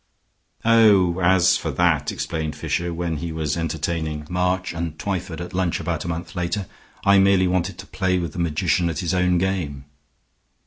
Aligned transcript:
"Oh, 0.65 1.19
as 1.19 1.57
for 1.57 1.69
that," 1.69 2.11
explained 2.11 2.55
Fisher, 2.55 2.91
when 2.91 3.17
he 3.17 3.31
was 3.31 3.55
entertaining 3.55 4.25
March 4.31 4.73
and 4.73 4.97
Twyford 4.97 5.39
at 5.39 5.53
lunch 5.53 5.79
about 5.79 6.03
a 6.05 6.07
month 6.07 6.35
later, 6.35 6.65
"I 7.05 7.19
merely 7.19 7.47
wanted 7.47 7.77
to 7.77 7.85
play 7.85 8.17
with 8.17 8.33
the 8.33 8.39
magician 8.39 8.89
at 8.89 8.97
his 8.97 9.13
own 9.13 9.37
game." 9.37 9.85